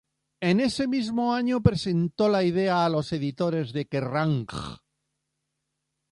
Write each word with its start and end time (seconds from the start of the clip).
En 0.39 0.59
ese 0.59 0.87
mismo 0.87 1.31
año 1.35 1.61
presentó 1.61 2.27
la 2.27 2.41
idea 2.43 2.83
a 2.83 2.89
los 2.89 3.13
editores 3.13 3.71
de 3.71 3.85
"Kerrang! 3.87 4.47